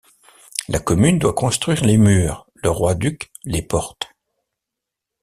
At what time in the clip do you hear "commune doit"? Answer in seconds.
0.79-1.33